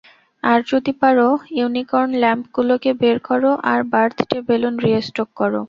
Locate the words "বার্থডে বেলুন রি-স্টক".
3.91-5.29